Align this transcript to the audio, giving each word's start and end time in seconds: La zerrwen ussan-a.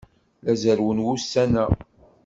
La 0.43 0.53
zerrwen 0.61 0.99
ussan-a. 1.11 1.65